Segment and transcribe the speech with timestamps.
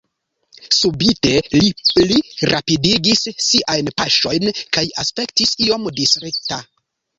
[0.77, 2.17] Subite li pli
[2.53, 6.63] rapidigis siajn paŝojn kaj aspektis iom distrita.